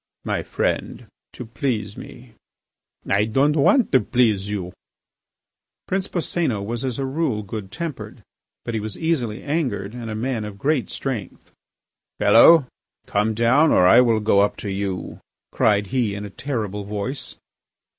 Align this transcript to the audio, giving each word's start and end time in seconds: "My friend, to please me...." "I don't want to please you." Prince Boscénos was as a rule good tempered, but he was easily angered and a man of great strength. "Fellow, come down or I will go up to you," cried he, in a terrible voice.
"My 0.25 0.41
friend, 0.41 1.05
to 1.33 1.45
please 1.45 1.95
me...." 1.95 2.33
"I 3.07 3.25
don't 3.25 3.55
want 3.55 3.91
to 3.91 3.99
please 3.99 4.49
you." 4.49 4.73
Prince 5.87 6.07
Boscénos 6.07 6.65
was 6.65 6.83
as 6.83 6.97
a 6.97 7.05
rule 7.05 7.43
good 7.43 7.71
tempered, 7.71 8.23
but 8.65 8.73
he 8.73 8.79
was 8.79 8.97
easily 8.97 9.43
angered 9.43 9.93
and 9.93 10.09
a 10.09 10.15
man 10.15 10.43
of 10.43 10.57
great 10.57 10.89
strength. 10.89 11.51
"Fellow, 12.17 12.65
come 13.05 13.35
down 13.35 13.69
or 13.71 13.85
I 13.85 14.01
will 14.01 14.21
go 14.21 14.39
up 14.39 14.57
to 14.65 14.71
you," 14.71 15.19
cried 15.51 15.85
he, 15.93 16.15
in 16.15 16.25
a 16.25 16.31
terrible 16.31 16.83
voice. 16.83 17.35